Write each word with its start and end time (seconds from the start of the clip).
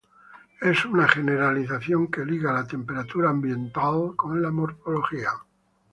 Es 0.59 0.83
una 0.85 1.07
generalización 1.07 2.07
que 2.09 2.25
liga 2.25 2.51
la 2.51 2.65
temperatura 2.65 3.29
ambiental 3.29 4.13
con 4.15 4.41
la 4.41 4.49
morfología. 4.49 5.29